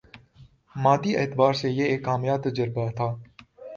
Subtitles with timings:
[0.75, 3.07] مادی اعتبار سے یہ ایک کامیاب تجربہ تھا